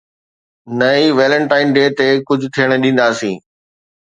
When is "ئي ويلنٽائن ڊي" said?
0.95-1.85